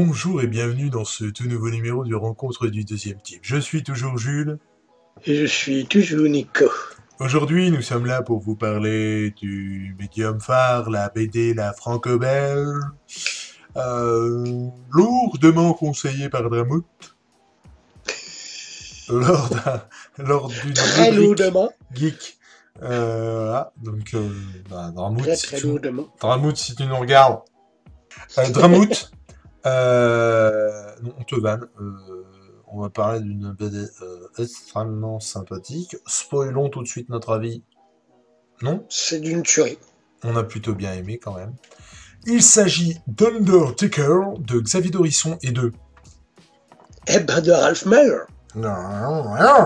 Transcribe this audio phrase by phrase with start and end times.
[0.00, 3.40] bonjour et bienvenue dans ce tout nouveau numéro du Rencontre du deuxième type.
[3.40, 4.58] Je suis toujours Jules.
[5.24, 6.66] Et je suis toujours Nico.
[7.18, 12.82] Aujourd'hui, nous sommes là pour vous parler du médium phare, la BD La Franco-Belge,
[13.78, 16.84] euh, lourdement conseillé par Dramout,
[19.08, 19.48] lors,
[20.18, 21.70] lors d'une Très lourdement.
[21.94, 22.36] geek.
[22.82, 24.28] Euh, voilà, donc euh,
[24.68, 26.06] bah, Dramout, Très si tu- lourdement.
[26.20, 27.40] Dramout, si tu nous regardes.
[28.52, 29.10] Dramout,
[31.02, 31.66] non, on te vanne.
[31.80, 32.24] euh,
[32.68, 35.96] on va parler d'une BD euh, extrêmement sympathique.
[36.06, 37.62] Spoilons tout de suite notre avis.
[38.62, 39.78] Non, C'est d'une tuerie.
[40.24, 41.54] on a plutôt bien aimé quand même.
[42.26, 45.72] Il s'agit d'Undertaker de Xavier Dorisson et de.
[47.06, 48.22] Eh ben de Ralph Meyer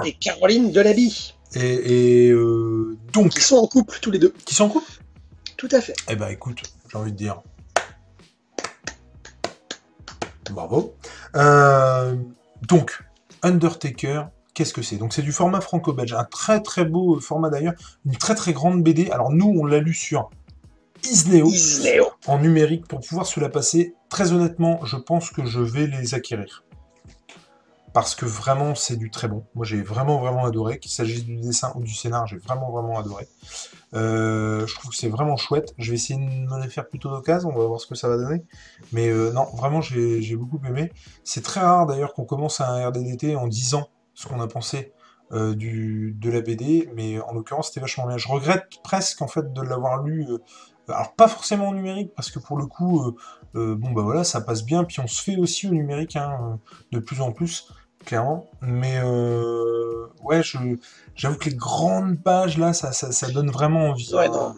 [0.05, 4.35] et Caroline Delaby, Et, et, euh, donc, qui sont en couple tous les deux.
[4.45, 4.85] qui s'en coupe
[5.57, 5.95] Tout à fait.
[6.09, 7.41] Eh ben écoute, j'ai envie de dire.
[10.53, 10.95] Bravo.
[11.37, 12.17] Euh,
[12.69, 13.03] donc,
[13.43, 14.97] Undertaker, qu'est-ce que c'est?
[14.97, 18.83] Donc c'est du format franco-belge, un très très beau format d'ailleurs, une très très grande
[18.83, 19.11] BD.
[19.11, 20.31] Alors nous, on l'a lu sur
[21.05, 22.07] Isneo Isneo.
[22.27, 23.95] en numérique pour pouvoir se la passer.
[24.09, 26.65] Très honnêtement, je pense que je vais les acquérir.
[27.93, 29.45] Parce que vraiment, c'est du très bon.
[29.55, 30.79] Moi, j'ai vraiment, vraiment adoré.
[30.79, 33.27] Qu'il s'agisse du dessin ou du scénar, j'ai vraiment, vraiment adoré.
[33.95, 35.75] Euh, je trouve que c'est vraiment chouette.
[35.79, 37.51] Je vais essayer de me faire plutôt d'occasion.
[37.53, 38.45] On va voir ce que ça va donner.
[38.93, 40.93] Mais euh, non, vraiment, j'ai j'ai beaucoup aimé.
[41.25, 44.93] C'est très rare d'ailleurs qu'on commence un RDDT en disant ce qu'on a pensé
[45.33, 46.89] euh, du, de la BD.
[46.95, 48.19] Mais en l'occurrence, c'était vachement bien.
[48.19, 50.27] Je regrette presque en fait de l'avoir lu.
[50.89, 53.15] Alors pas forcément en numérique parce que pour le coup, euh,
[53.57, 54.85] euh, bon bah voilà, ça passe bien.
[54.85, 56.59] Puis on se fait aussi au numérique hein,
[56.93, 57.69] de plus en plus,
[58.05, 58.47] clairement.
[58.63, 60.59] Mais euh, ouais, je,
[61.15, 64.13] j'avoue que les grandes pages là, ça, ça, ça donne vraiment envie.
[64.15, 64.55] Ouais, non,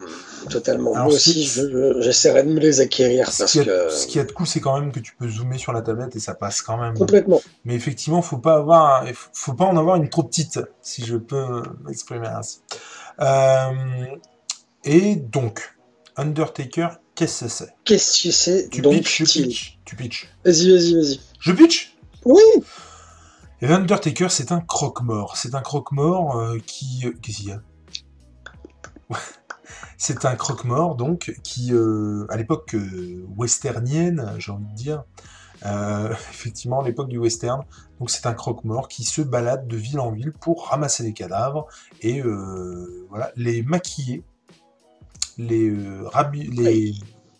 [0.51, 0.93] totalement.
[0.95, 3.89] Alors, Moi aussi, je- j'essaierai de me les acquérir Ce parce qui, a, que.
[3.91, 6.17] ce qui a de coup, c'est quand même que tu peux zoomer sur la tablette
[6.17, 6.95] et ça passe quand même.
[6.95, 7.41] Complètement.
[7.65, 11.17] Mais effectivement, faut pas avoir, faut- faut pas en avoir une trop petite, si je
[11.17, 12.61] peux m'exprimer ainsi.
[13.21, 13.71] Euh,
[14.85, 15.72] et donc,
[16.17, 17.75] Undertaker, qu'est-ce que c'est?
[17.85, 18.69] Qu'est-ce que c'est?
[18.71, 20.29] Tu donc pitches, je style pitch, tu pitch.
[20.45, 21.21] Vas-y, vas-y, vas-y.
[21.41, 22.43] Je pitch Oui.
[23.61, 25.37] Et Undertaker, c'est un croque-mort.
[25.37, 27.03] C'est un croque-mort euh, qui...
[27.05, 27.63] euh, Qu'est-ce qu'il y a?
[29.99, 35.05] C'est un croque-mort, donc, qui, euh, à l'époque euh, westernienne, j'ai envie de dire,
[35.65, 37.63] euh, effectivement, à l'époque du western,
[38.01, 41.69] donc c'est un croque-mort qui se balade de ville en ville pour ramasser les cadavres
[42.01, 42.21] et
[43.09, 44.25] voilà, les maquiller,
[45.49, 46.95] les, euh, rabi- les,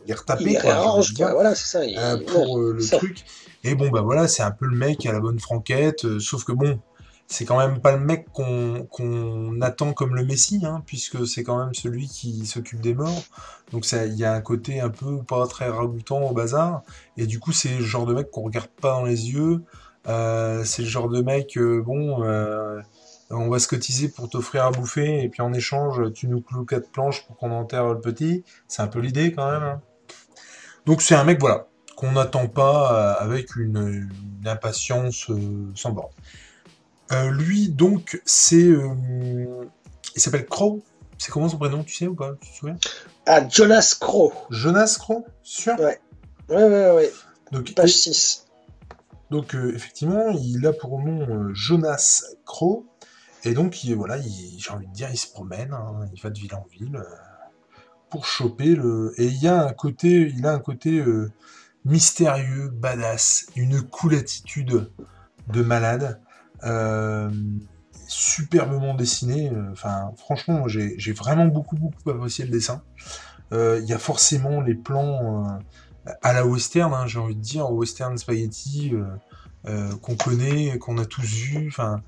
[0.07, 0.75] les retaper, quoi,
[1.17, 1.33] quoi.
[1.33, 1.85] Voilà, c'est ça.
[1.85, 2.99] il- euh, pour euh, le ça.
[2.99, 3.25] truc.
[3.65, 6.45] Et bon, bah voilà, c'est un peu le mec à la bonne franquette, euh, sauf
[6.45, 6.81] que bon,
[7.29, 11.45] c'est quand même pas le mec qu'on qu'on attend comme le Messie, hein, puisque c'est
[11.45, 13.23] quand même celui qui s'occupe des morts.
[13.73, 16.83] Donc ça, il y a un côté un peu pas très ragoûtant au bazar.
[17.17, 19.63] Et du coup, c'est le genre de mec qu'on regarde pas dans les yeux.
[20.09, 22.81] Euh, c'est le genre de mec, euh, bon, euh,
[23.33, 26.65] on va se cotiser pour t'offrir à bouffer, et puis en échange, tu nous cloues
[26.65, 28.45] quatre planches pour qu'on enterre le petit.
[28.69, 29.63] C'est un peu l'idée quand même.
[29.63, 29.81] hein.
[30.87, 31.67] Donc c'est un mec, voilà,
[31.97, 34.11] qu'on n'attend pas euh, avec une,
[34.41, 36.11] une impatience euh, sans borne.
[37.13, 38.57] Euh, lui, donc, c'est...
[38.69, 39.65] euh,
[40.15, 40.83] il s'appelle Crow.
[41.19, 42.33] C'est comment son prénom, tu sais ou pas?
[42.41, 42.77] Tu te souviens?
[43.27, 44.33] Ah, Jonas Crow.
[44.51, 45.75] Jonas Crow Sûr?
[45.79, 46.01] Ouais.
[46.49, 47.13] Ouais, ouais, ouais.
[47.53, 48.47] Donc, Page 6.
[49.31, 52.87] donc effectivement, il a pour nom Jonas Crow.
[53.45, 56.31] Et donc, il, voilà, il- j'ai envie de dire, il se promène, hein, il va
[56.31, 57.05] de ville en ville euh,
[58.11, 59.15] pour choper le.
[59.19, 61.31] Et il y a un côté, il a un côté euh,
[61.85, 64.91] mystérieux, badass, une cool attitude
[65.49, 66.21] de malade,
[66.65, 67.31] euh,
[68.07, 69.51] superbement dessiné.
[69.73, 72.83] Enfin, franchement, j'ai vraiment beaucoup, beaucoup apprécié le dessin.
[73.53, 75.59] Il y a forcément les plans
[76.23, 78.93] à la western, hein, j'ai envie de dire, western spaghetti
[79.65, 81.67] qu'on connaît, qu'on a tous vu.
[81.69, 82.03] Enfin,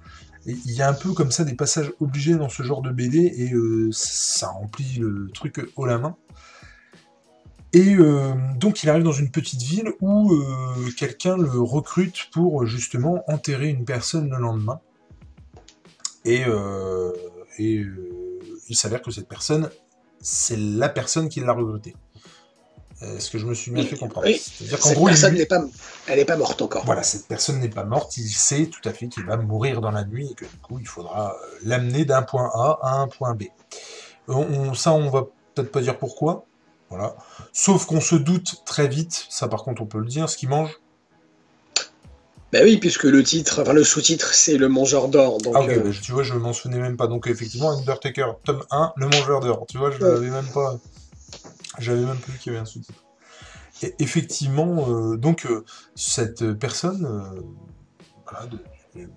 [0.47, 3.33] il y a un peu comme ça des passages obligés dans ce genre de BD
[3.37, 6.17] et euh, ça remplit le truc haut la main.
[7.73, 12.67] Et euh, donc il arrive dans une petite ville où euh, quelqu'un le recrute pour
[12.67, 14.81] justement enterrer une personne le lendemain.
[16.27, 16.45] Et,
[17.59, 17.85] et
[18.69, 19.69] il s'avère que cette personne,
[20.23, 21.95] c'est la personne qui l'a recruté.
[23.17, 24.41] Est-ce que je me suis bien Oui, fait comprendre oui.
[24.41, 25.63] C'est-à-dire qu'en gros, personne n'est pas,
[26.07, 26.85] elle n'est pas morte encore.
[26.85, 29.91] voilà, cette personne n'est pas morte, il sait tout à fait qu'il va mourir dans
[29.91, 33.09] la nuit et que du coup, il faudra euh, l'amener d'un point A à un
[33.09, 33.45] point B.
[34.29, 36.45] On- on- ça, on va peut-être pas dire pourquoi,
[36.91, 37.17] voilà.
[37.53, 40.49] Sauf qu'on se doute très vite, ça par contre on peut le dire, ce qu'il
[40.49, 40.71] mange.
[42.53, 45.39] Bah oui, puisque le titre, enfin le sous-titre, c'est le mangeur d'or.
[45.39, 47.09] Donc, Ah ok, euh, bah, tu vois, je m'en souvenais même pas.
[47.09, 49.67] Donc effectivement, Undertaker, tome 1, le mangeur d'or.
[49.69, 50.09] Tu vois, je Ouais.
[50.13, 50.79] l'avais même pas...
[51.79, 53.05] J'avais même plus qu'il y avait un sous-titre.
[53.83, 55.49] Et effectivement, euh, donc
[55.95, 57.03] cette personne,
[58.51, 59.09] de,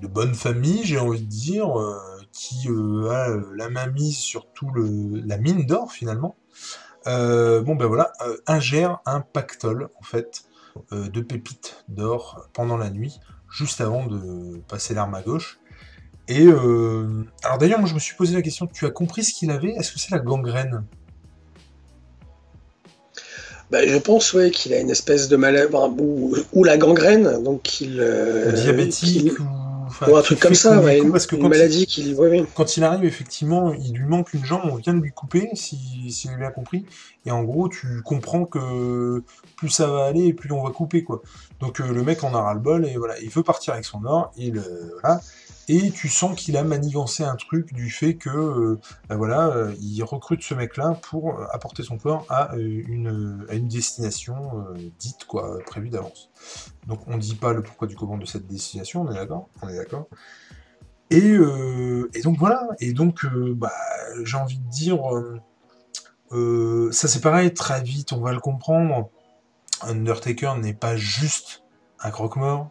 [0.00, 1.72] de, bonne famille, j'ai envie de dire,
[2.32, 6.36] qui a la main mise sur tout le, la mine d'or finalement.
[7.04, 8.12] bon ben voilà,
[8.46, 10.44] ingère un pactole en fait
[10.90, 15.60] de pépites d'or pendant la nuit, juste avant de passer l'arme à gauche.
[16.28, 19.32] Et euh, alors d'ailleurs, moi je me suis posé la question, tu as compris ce
[19.32, 19.70] qu'il avait?
[19.70, 20.84] Est-ce que c'est la gangrène?
[23.70, 25.72] Bah, je pense ouais, qu'il a une espèce de maladie
[26.52, 31.36] ou, la gangrène, donc qu'il euh, diabétique ou, un truc comme ça, ouais, parce que
[31.36, 32.16] une maladie qu'il
[32.54, 35.78] quand il arrive effectivement, il lui manque une jambe, on vient de lui couper, si,
[36.10, 36.84] si j'ai bien compris,
[37.24, 39.22] et en gros tu comprends que
[39.56, 41.22] plus ça va aller, plus on va couper quoi.
[41.60, 43.84] Donc euh, le mec en a ras le bol et voilà, il veut partir avec
[43.84, 44.62] son or, il
[45.00, 45.20] voilà
[45.68, 49.74] et tu sens qu'il a manigancé un truc du fait que euh, ben voilà, euh,
[49.80, 54.64] il recrute ce mec-là pour euh, apporter son corps à une, destination
[54.98, 56.30] dite quoi, prévue d'avance.
[56.86, 59.48] Donc on ne dit pas le pourquoi du comment de cette destination, on est d'accord
[59.62, 60.06] On est d'accord.
[61.10, 61.36] Et,
[62.14, 63.26] et, donc voilà, et donc
[63.56, 63.72] bah,
[64.22, 65.00] j'ai envie de dire,
[66.92, 69.10] ça c'est pareil, très vite on va le comprendre,
[69.82, 71.64] Undertaker n'est pas juste
[72.00, 72.70] un croque-mort,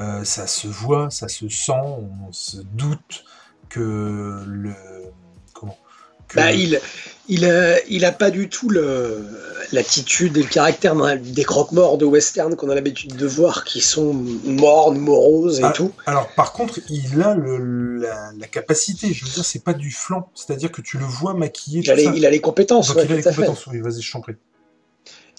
[0.00, 3.24] euh, ça se voit, ça se sent, on se doute
[3.68, 4.72] que le.
[5.52, 5.76] Comment
[6.34, 6.80] bah, il,
[7.28, 8.70] il, il a pas du tout
[9.72, 14.12] l'attitude et le caractère des croque-morts de western qu'on a l'habitude de voir, qui sont
[14.44, 15.92] mornes, moroses et ah, tout.
[16.06, 20.70] Alors, par contre, il a la, capacité, je veux dire, c'est pas du flanc, c'est-à-dire
[20.70, 21.80] que tu le vois maquillé.
[21.80, 22.92] Il, a les, il a les compétences.
[22.94, 24.34] il a les compétences, oui, vas-y, je t'en prie.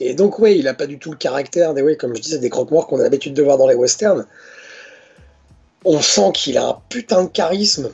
[0.03, 2.39] Et donc, oui, il a pas du tout le caractère des, ouais, comme je disais,
[2.39, 4.25] des croque-morts qu'on a l'habitude de voir dans les westerns.
[5.85, 7.91] On sent qu'il a un putain de charisme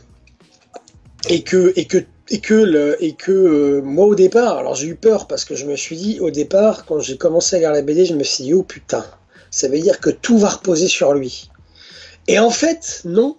[1.28, 1.98] et que, et que,
[2.30, 5.76] et que, le, euh, moi au départ, alors j'ai eu peur parce que je me
[5.76, 8.54] suis dit, au départ, quand j'ai commencé à lire la BD, je me suis dit,
[8.54, 9.06] oh putain,
[9.52, 11.50] ça veut dire que tout va reposer sur lui.
[12.30, 13.36] Et en fait, non,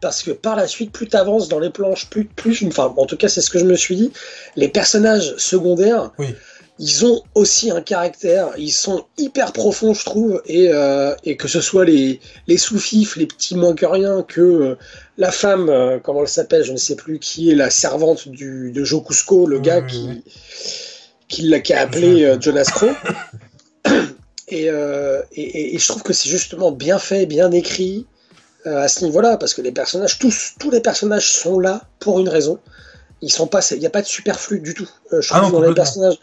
[0.00, 3.04] parce que par la suite, plus tu avances dans les planches, plus, plus, enfin, en
[3.04, 4.12] tout cas, c'est ce que je me suis dit,
[4.56, 6.34] les personnages secondaires, oui
[6.78, 11.46] ils ont aussi un caractère, ils sont hyper profonds, je trouve, et, euh, et que
[11.46, 14.78] ce soit les, les sous-fifs, les petits moins que rien, que euh,
[15.16, 18.72] la femme, euh, comment elle s'appelle, je ne sais plus, qui est la servante du,
[18.72, 20.24] de Joe Cusco, le gars qui,
[21.28, 22.90] qui, qui, a appelé Jonas Crow.
[24.48, 28.06] et, et, et, je trouve que c'est justement bien fait, bien écrit
[28.64, 32.28] à ce niveau-là, parce que les personnages, tous, tous les personnages sont là pour une
[32.28, 32.58] raison
[33.24, 34.88] ils sont pas, il n'y a pas de superflu du tout.
[35.12, 36.18] Euh, je ah trouve dans les personnages.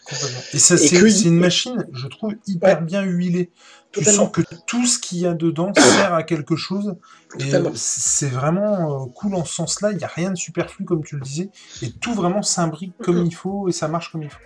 [0.53, 3.51] Et, c'est une machine, je trouve, hyper bien huilée.
[3.91, 6.95] Tu sens que tout ce qu'il y a dedans sert à quelque chose.
[7.39, 9.91] Et c'est vraiment euh, cool en ce sens-là.
[9.91, 11.49] Il n'y a rien de superflu, comme tu le disais.
[11.81, 14.39] Et tout vraiment s'imbrique comme il faut et ça marche comme il faut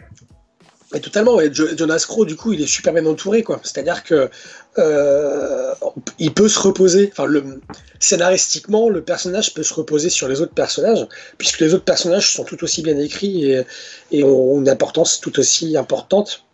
[1.00, 3.60] totalement, Jonas Crow, du coup, il est super bien entouré, quoi.
[3.64, 4.30] C'est-à-dire que
[4.78, 5.74] euh,
[6.20, 7.62] il peut se reposer, enfin, le,
[8.00, 11.08] scénaristiquement, le personnage peut se reposer sur les autres personnages,
[11.38, 13.66] puisque les autres personnages sont tout aussi bien écrits et,
[14.12, 16.46] et ont une importance tout aussi importante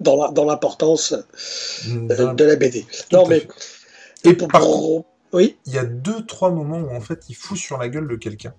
[0.00, 1.14] dans l'importance
[1.86, 2.86] de, la BD.
[3.12, 3.46] non, mais.
[4.24, 5.56] Et pour, oui?
[5.66, 8.16] il y a deux, trois moments où en fait il fout sur la gueule de
[8.16, 8.54] quelqu'un.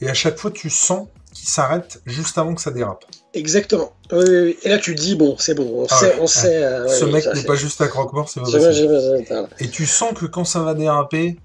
[0.00, 3.04] Et à chaque fois, tu sens qu'il s'arrête juste avant que ça dérape.
[3.34, 3.92] Exactement.
[4.10, 6.16] Et là, tu dis, bon, c'est bon, on ah sait.
[6.20, 9.52] On sait euh, Ce mec n'est pas juste un croque-mort, c'est vrai.
[9.58, 11.38] Et tu sens que quand ça va déraper.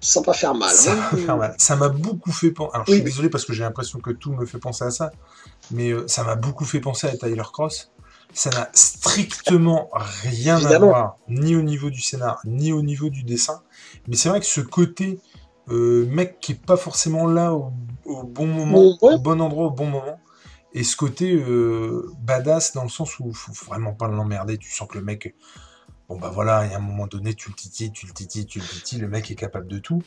[0.00, 0.70] Ça va faire mal.
[0.70, 1.54] Ça va faire mal.
[1.58, 2.70] Ça m'a beaucoup fait penser.
[2.74, 5.12] Alors, je suis désolé parce que j'ai l'impression que tout me fait penser à ça.
[5.70, 7.90] Mais euh, ça m'a beaucoup fait penser à Tyler Cross.
[8.34, 9.90] Ça n'a strictement
[10.22, 13.60] rien à voir, ni au niveau du scénar, ni au niveau du dessin.
[14.08, 15.20] Mais c'est vrai que ce côté
[15.70, 17.72] euh, mec qui est pas forcément là au,
[18.24, 20.20] bon moment, au bon endroit, au bon moment,
[20.74, 24.58] et ce côté euh, badass dans le sens où faut vraiment pas l'emmerder.
[24.58, 25.34] Tu sens que le mec,
[26.08, 28.46] bon bah voilà, il y a un moment donné, tu le titilles, tu le titilles,
[28.46, 30.02] tu le titilles, le mec est capable de tout.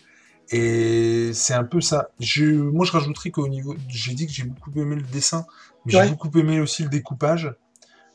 [0.52, 2.10] Et c'est un peu ça.
[2.20, 5.46] Je, moi, je rajouterais qu'au niveau, j'ai dit que j'ai beaucoup aimé le dessin,
[5.86, 7.54] mais j'ai beaucoup aimé aussi le découpage.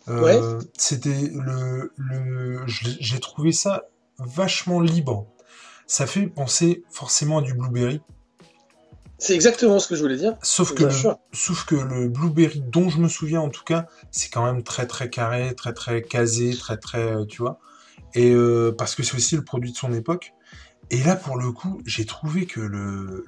[0.08, 3.84] Euh, c'était le, le j'ai trouvé ça
[4.18, 5.26] vachement libre.
[5.90, 8.00] Ça fait penser forcément à du Blueberry.
[9.18, 10.36] C'est exactement ce que je voulais dire.
[10.40, 10.90] Sauf que, le,
[11.32, 14.86] sauf que le Blueberry, dont je me souviens en tout cas, c'est quand même très
[14.86, 17.58] très carré, très très casé, très très, euh, tu vois.
[18.14, 20.32] Et euh, parce que c'est aussi le produit de son époque.
[20.90, 23.26] Et là, pour le coup, j'ai trouvé que le,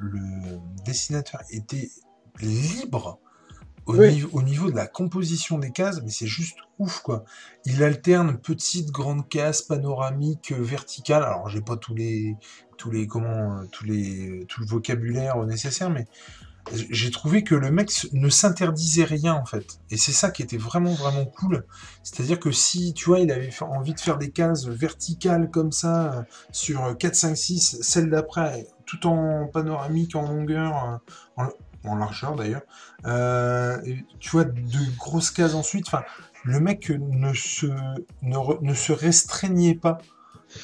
[0.84, 1.90] dessinateur était
[2.40, 3.18] libre
[3.86, 7.24] au, niveau, au, niveau, de la composition des cases, mais c'est juste ouf quoi.
[7.64, 11.22] Il alterne petites, grandes cases, panoramiques, verticales.
[11.22, 12.36] Alors j'ai pas tous les
[12.76, 16.06] tous les comment tous les tout le vocabulaire nécessaire mais
[16.70, 19.80] j'ai trouvé que le mec ne s'interdisait rien en fait.
[19.90, 21.66] Et c'est ça qui était vraiment vraiment cool.
[22.02, 26.12] C'est-à-dire que si tu vois, il avait envie de faire des cases verticales comme ça
[26.12, 26.22] euh,
[26.52, 31.00] sur 4, 5, 6, celle d'après, tout en panoramique, en longueur,
[31.38, 31.44] euh,
[31.84, 32.62] en, largeur d'ailleurs.
[33.06, 33.78] Euh,
[34.20, 35.86] tu vois, de grosses cases ensuite.
[35.86, 36.04] Enfin,
[36.44, 37.66] le mec ne se,
[38.22, 39.98] ne se restreignait pas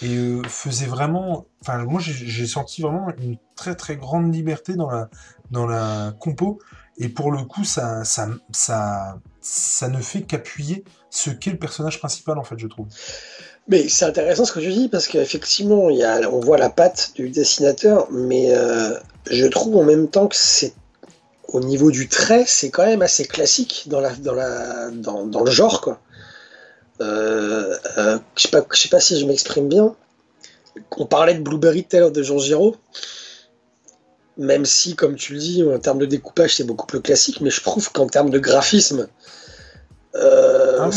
[0.02, 1.46] et euh, faisait vraiment.
[1.62, 5.08] Enfin, moi, j'ai senti vraiment une très très grande liberté dans la
[5.50, 6.58] dans la compo.
[6.98, 11.98] Et pour le coup, ça ça ça ça ne fait qu'appuyer ce qu'est le personnage
[11.98, 12.88] principal en fait, je trouve.
[13.68, 18.08] Mais c'est intéressant ce que tu dis parce qu'effectivement, on voit la patte du dessinateur,
[18.10, 18.94] mais euh,
[19.30, 20.72] je trouve en même temps que c'est
[21.48, 25.42] au niveau du trait, c'est quand même assez classique dans la dans la dans, dans
[25.42, 26.00] le genre quoi.
[27.00, 29.94] Euh, euh, je sais pas, sais pas si je m'exprime bien.
[30.96, 32.76] On parlait de Blueberry tout de Jean Giraud.
[34.36, 37.50] Même si, comme tu le dis, en termes de découpage, c'est beaucoup plus classique, mais
[37.50, 39.08] je trouve qu'en termes de graphisme,
[40.14, 40.90] euh, ah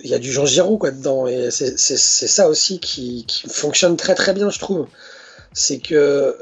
[0.00, 4.14] il y a du Jean Giraud quoi dedans, et c'est ça aussi qui, fonctionne très
[4.14, 4.86] très bien, je trouve.
[5.52, 6.36] C'est que,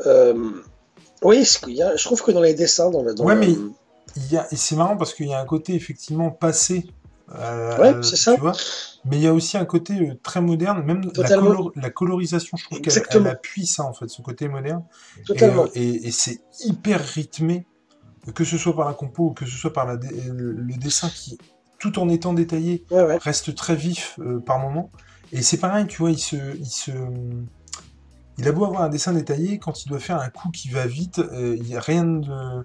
[1.23, 3.55] oui, je trouve que dans les dessins, dans le, ouais, mais
[4.53, 6.87] c'est marrant parce qu'il y a un côté effectivement passé
[7.39, 8.35] euh, ouais, c'est ça.
[9.05, 11.11] mais il y a aussi un côté euh, très moderne, même
[11.77, 14.83] la, colorisation, je trouve qu'elle appuie ça, en fait, ce côté moderne.
[15.27, 15.67] Totalement.
[15.75, 17.67] Et, et, c'est hyper rythmé,
[18.35, 21.39] que ce soit par la compo ou que ce soit par la le dessin qui,
[21.79, 24.91] tout en étant détaillé, reste très vif euh, par moment.
[25.33, 26.91] Et c'est pareil, tu vois, il se, il se,
[28.41, 30.87] il a beau avoir un dessin détaillé, quand il doit faire un coup qui va
[30.87, 32.65] vite, il y a rien de,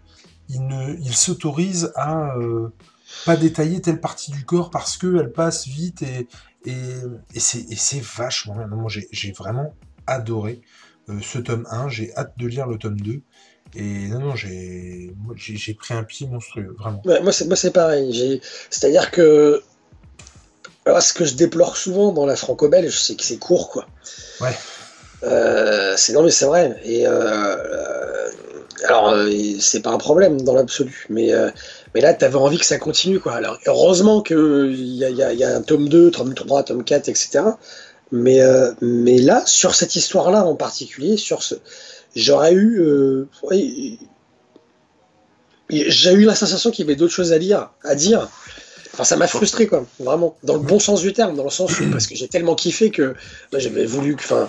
[0.50, 2.34] il ne, il s'autorise à
[3.26, 6.28] pas détailler telle partie du corps parce qu'elle passe vite et,
[6.66, 6.74] et,
[7.34, 8.68] et c'est vachement bien.
[8.68, 9.74] Moi, j'ai vraiment
[10.08, 10.62] adoré
[11.10, 11.90] euh, ce tome 1.
[11.90, 13.22] J'ai hâte de lire le tome 2.
[13.76, 15.14] Et non, non, j'ai
[15.78, 17.02] pris un pied monstrueux, vraiment.
[17.06, 18.42] moi, c'est pareil.
[18.70, 19.62] C'est-à-dire que.
[20.86, 23.88] Alors, ce que je déplore souvent dans la franco-belge, c'est que c'est court, quoi.
[24.40, 24.56] Ouais.
[25.24, 26.80] Euh, c'est non, mais c'est vrai.
[26.84, 27.08] Et.
[27.08, 27.56] Euh,
[28.84, 29.16] alors,
[29.62, 31.32] c'est pas un problème dans l'absolu, mais
[31.96, 33.34] mais là, tu avais envie que ça continue, quoi.
[33.34, 37.40] Alors, heureusement qu'il y y, a un tome 2, tome 3, tome 4, etc.
[38.12, 41.56] Mais, euh, mais là, sur cette histoire-là en particulier, sur ce,
[42.16, 43.28] j'aurais eu, euh,
[45.70, 48.30] j'ai eu la sensation qu'il y avait d'autres choses à lire, à dire.
[48.96, 51.78] Enfin, ça m'a frustré, quoi, vraiment, dans le bon sens du terme, dans le sens
[51.82, 53.14] où, parce que j'ai tellement kiffé que
[53.52, 54.48] j'avais voulu, enfin,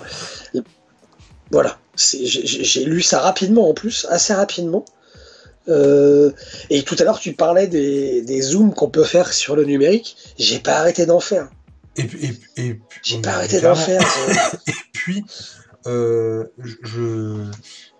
[1.51, 4.85] voilà, j'ai lu ça rapidement en plus, assez rapidement.
[5.67, 6.31] Euh,
[6.69, 10.15] et tout à l'heure, tu parlais des, des zooms qu'on peut faire sur le numérique.
[10.39, 11.49] J'ai pas arrêté d'en faire.
[11.97, 14.01] Et, et, et j'ai pas arrêté d'en faire.
[14.67, 15.25] et puis,
[15.87, 17.43] euh, je,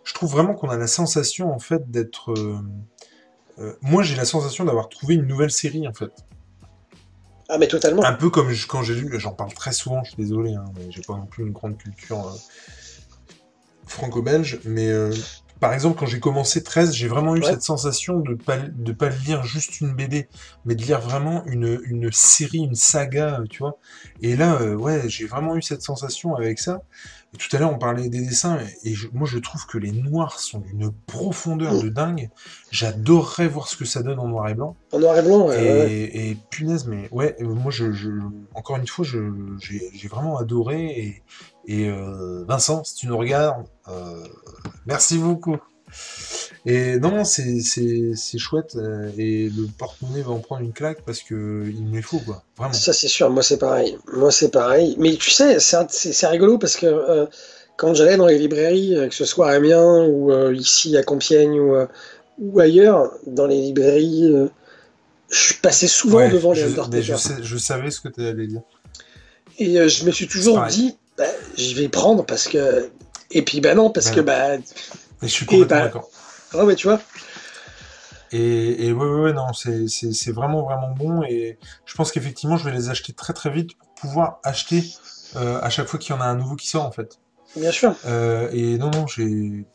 [0.02, 2.32] je trouve vraiment qu'on a la sensation en fait d'être.
[2.32, 6.12] Euh, moi, j'ai la sensation d'avoir trouvé une nouvelle série en fait.
[7.50, 8.04] Ah mais totalement.
[8.04, 10.92] Un peu comme quand j'ai lu, j'en parle très souvent, je suis désolé, hein, mais
[10.92, 12.36] j'ai pas non plus une grande culture
[13.86, 14.92] franco-belge, mais
[15.60, 19.10] par exemple, quand j'ai commencé 13, j'ai vraiment eu cette sensation de pas, de pas
[19.10, 20.28] lire juste une BD,
[20.66, 23.78] mais de lire vraiment une, une série, une saga, tu vois.
[24.22, 26.82] Et là, euh, ouais, j'ai vraiment eu cette sensation avec ça.
[27.38, 30.60] Tout à l'heure, on parlait des dessins, et moi, je trouve que les noirs sont
[30.60, 32.30] d'une profondeur de dingue.
[32.72, 34.76] J'adorerais voir ce que ça donne en noir et blanc.
[34.92, 38.10] En noir et blanc, et, et punaise, mais ouais, euh, moi, je, je
[38.56, 41.24] encore une fois, j'ai vraiment adoré, et,
[41.66, 44.26] et euh, Vincent, si tu nous regardes, euh,
[44.86, 45.58] merci beaucoup.
[46.66, 48.76] Et non, c'est chouette.
[48.76, 52.44] Euh, et le porte-monnaie va en prendre une claque parce que il me faut, quoi.
[52.58, 52.74] Vraiment.
[52.74, 53.30] Ça, c'est sûr.
[53.30, 53.98] Moi, c'est pareil.
[54.14, 54.96] Moi, c'est pareil.
[55.00, 57.28] Mais tu sais, c'est rigolo parce que
[57.78, 61.76] quand j'allais dans les librairies, que ce soit à Amiens ou ici à Compiègne ou,
[62.40, 64.34] ou, ailleurs, dans les librairies,
[65.30, 68.62] je passais souvent devant les je, je, je, savais ce que tu allais dire.
[69.60, 71.26] Et je me suis toujours dit, bah,
[71.58, 72.90] je vais prendre parce que.
[73.32, 74.58] Et puis, bah non, parce que, bah.
[75.22, 76.10] Je suis complètement bah, d'accord.
[76.54, 77.02] Ouais, mais tu vois.
[78.32, 81.24] Et, et ouais, ouais, ouais, non, c'est vraiment, vraiment bon.
[81.24, 84.84] Et je pense qu'effectivement, je vais les acheter très, très vite pour pouvoir acheter
[85.36, 87.20] euh, à chaque fois qu'il y en a un nouveau qui sort, en fait.
[87.56, 87.96] Bien sûr.
[88.06, 89.66] Euh, et non, non, j'ai.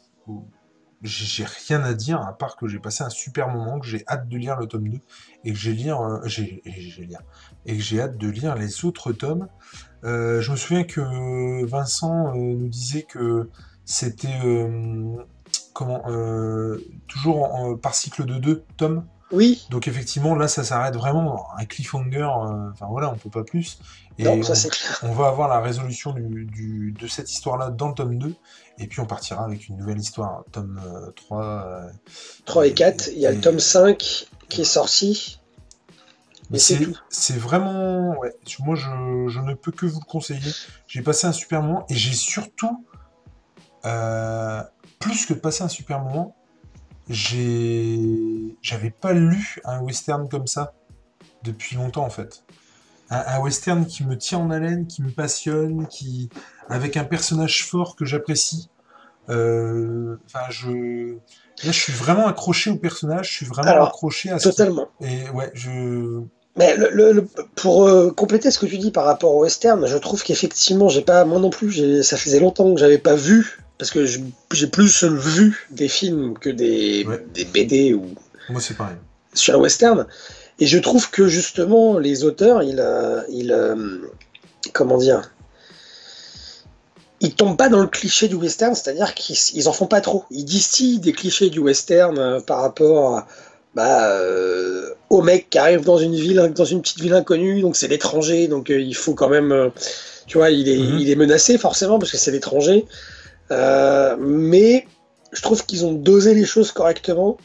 [1.04, 4.28] J'ai rien à dire à part que j'ai passé un super moment, que j'ai hâte
[4.28, 5.00] de lire le tome 2
[5.44, 7.18] et que j'ai lire, euh, j'ai lire
[7.66, 9.48] et que j'ai hâte de lire les autres tomes.
[10.04, 13.50] Euh, je me souviens que Vincent euh, nous disait que
[13.92, 15.16] c'était euh,
[15.74, 16.02] comment
[17.08, 19.04] toujours par cycle de deux tomes.
[19.30, 19.66] Oui.
[19.70, 22.18] Donc effectivement, là, ça s'arrête vraiment un cliffhanger.
[22.22, 23.78] euh, Enfin voilà, on peut pas plus.
[24.18, 24.68] Et Non, ça
[25.02, 28.34] on, va avoir la résolution du, du- de cette histoire-là dans le tome 2.
[28.78, 31.44] Et puis on partira avec une nouvelle histoire, tome euh, 3.
[31.66, 31.88] euh,
[32.44, 35.38] 3 et 4, il y a et- le tome 5 qui est sorti.
[36.50, 38.18] Mais c'est vraiment.
[38.18, 38.84] Ouais, moi, je,
[39.28, 40.52] je ne peux que vous le conseiller.
[40.86, 42.84] J'ai passé un super moment et j'ai surtout,
[43.84, 44.62] euh,
[45.00, 46.34] plus que de passer un super moment,
[47.08, 50.72] j'avais pas lu un western comme ça
[51.42, 52.44] depuis longtemps en fait.
[53.10, 56.30] Un, un western qui me tient en haleine, qui me passionne, qui
[56.68, 58.68] avec un personnage fort que j'apprécie.
[59.28, 61.14] Euh, Enfin, je
[61.64, 63.28] là, je suis vraiment accroché au personnage.
[63.28, 64.88] Je suis vraiment Alors, accroché à ce Totalement.
[65.00, 66.22] Et ouais, je
[66.56, 69.86] Mais le, le- le- pour euh, compléter ce que tu dis par rapport au western,
[69.86, 73.61] je trouve qu'effectivement, j'ai pas, moi non plus, ça faisait longtemps que j'avais pas vu,
[73.82, 77.20] parce que j'ai plus vu des films que des, Ouais.
[77.34, 78.14] des BD ou
[78.48, 78.94] Moi, c'est pareil.
[79.34, 80.06] sur un western.
[80.60, 83.74] Et je trouve que justement, les auteurs, ils, euh, ils euh,
[84.72, 85.32] comment dire,
[87.20, 90.26] ils tombent pas dans le cliché du western, c'est-à-dire qu'ils ils en font pas trop.
[90.30, 93.26] Ils distillent des clichés du western euh, par rapport à,
[93.74, 97.74] bah, euh, au mec qui arrive dans une ville, dans une petite ville inconnue, donc
[97.74, 99.70] c'est l'étranger, donc euh, il faut quand même, euh,
[100.28, 100.98] tu vois, il est, Mhm.
[101.00, 102.86] il est menacé forcément parce que c'est l'étranger.
[103.52, 104.86] Euh, mais
[105.32, 107.36] je trouve qu'ils ont dosé les choses correctement.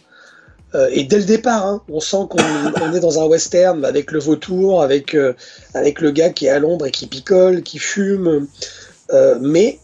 [0.75, 2.43] Euh, et dès le départ, hein, on sent qu'on
[2.81, 5.33] on est dans un western avec le vautour, avec, euh,
[5.73, 8.47] avec le gars qui est à l'ombre et qui picole, qui fume.
[9.41, 9.79] Mais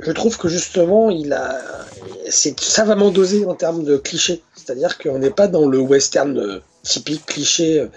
[0.00, 1.58] je trouve que justement, il a,
[2.28, 4.42] c'est savamment dosé en termes de clichés.
[4.54, 7.88] C'est-à-dire qu'on n'est pas dans le western typique cliché.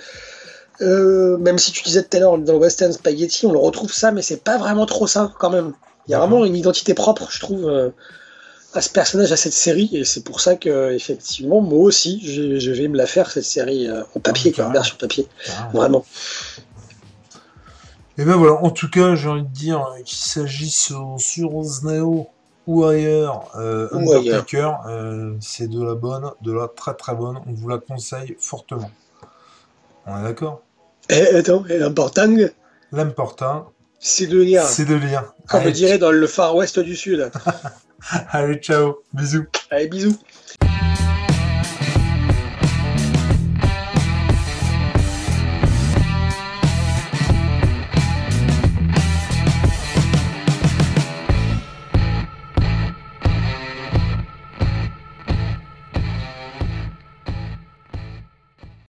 [0.79, 4.11] même si tu disais tout à l'heure dans le western spaghetti, on le retrouve ça,
[4.11, 5.73] mais c'est pas vraiment trop ça quand même.
[6.07, 7.89] Il y a vraiment une identité propre, je trouve, euh,
[8.73, 12.57] à ce personnage, à cette série, et c'est pour ça que effectivement, moi aussi, je,
[12.59, 15.27] je vais me la faire cette série euh, en papier, Ah, quoi, version papier,
[15.73, 16.05] vraiment.
[18.17, 22.27] Et ben voilà, en tout cas, j'ai envie de dire euh, qu'il s'agisse sur Zneo
[22.67, 27.39] ou ailleurs, euh, Ou Undertaker, euh, c'est de la bonne, de la très très bonne.
[27.47, 28.91] On vous la conseille fortement.
[30.05, 30.61] On est d'accord?
[31.09, 32.27] Et attends, et l'important,
[32.91, 33.71] L'important,
[34.03, 35.33] c'est de lire, c'est de lire.
[35.47, 37.31] comme dirait dans le Far West du Sud.
[38.31, 39.45] allez, ciao, bisous.
[39.69, 40.17] Allez, bisous.